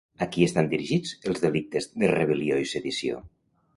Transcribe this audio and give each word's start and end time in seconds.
A 0.25 0.27
qui 0.35 0.45
estan 0.45 0.69
dirigits 0.71 1.11
els 1.31 1.43
delictes 1.45 1.91
de 2.05 2.11
rebel·lió 2.15 2.59
i 2.63 2.67
sedició? 2.75 3.21